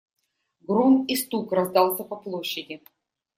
Гром 0.61 1.05
и 1.05 1.15
стук 1.15 1.51
раздался 1.53 2.03
по 2.03 2.15
площади. 2.15 2.81